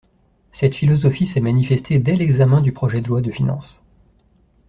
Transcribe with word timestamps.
Cette 0.51 0.73
philosophie 0.73 1.27
s’est 1.27 1.41
manifestée 1.41 1.99
dès 1.99 2.15
l’examen 2.15 2.61
du 2.61 2.71
projet 2.71 3.01
de 3.01 3.07
loi 3.07 3.21
de 3.21 3.29
finances. 3.29 3.83